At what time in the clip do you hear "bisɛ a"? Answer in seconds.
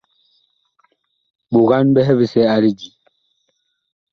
2.19-2.57